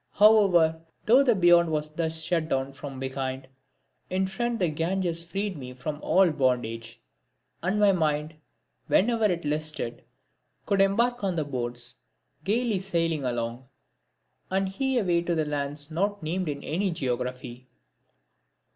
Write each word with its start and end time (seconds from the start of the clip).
However 0.13 0.81
though 1.05 1.21
the 1.21 1.35
Beyond 1.35 1.71
was 1.71 1.93
thus 1.93 2.23
shut 2.23 2.51
out 2.51 2.75
from 2.75 2.99
behind, 2.99 3.47
in 4.09 4.25
front 4.25 4.57
the 4.57 4.67
Ganges 4.69 5.23
freed 5.23 5.55
me 5.55 5.75
from 5.75 6.01
all 6.01 6.31
bondage, 6.31 6.99
and 7.61 7.79
my 7.79 7.91
mind, 7.91 8.33
whenever 8.87 9.25
it 9.25 9.45
listed, 9.45 10.03
could 10.65 10.81
embark 10.81 11.23
on 11.23 11.35
the 11.35 11.45
boats 11.45 11.99
gaily 12.43 12.79
sailing 12.79 13.23
along, 13.23 13.67
and 14.49 14.69
hie 14.69 14.97
away 14.97 15.21
to 15.21 15.35
lands 15.45 15.91
not 15.91 16.23
named 16.23 16.49
in 16.49 16.63
any 16.63 16.89
geography. 16.89 17.67